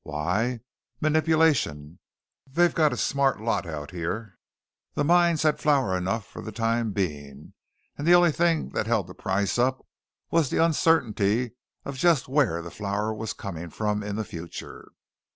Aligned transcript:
Why? 0.03 0.61
Manipulation. 0.99 1.99
They've 2.47 2.73
got 2.73 2.91
a 2.91 2.97
smart 2.97 3.39
lot 3.39 3.67
out 3.67 3.91
here. 3.91 4.39
The 4.95 5.03
mines 5.03 5.43
had 5.43 5.59
flour 5.59 5.95
enough 5.95 6.25
for 6.25 6.41
the 6.41 6.51
time 6.51 6.91
being; 6.91 7.53
and 7.99 8.07
the 8.07 8.15
only 8.15 8.31
thing 8.31 8.69
that 8.69 8.87
held 8.87 9.05
the 9.05 9.13
price 9.13 9.59
up 9.59 9.85
was 10.31 10.49
the 10.49 10.57
uncertainty 10.57 11.51
of 11.85 11.99
just 11.99 12.27
where 12.27 12.63
the 12.63 12.71
flour 12.71 13.13
was 13.13 13.33
coming 13.33 13.69
from 13.69 14.01
in 14.01 14.15
the 14.15 14.25
future. 14.25 14.89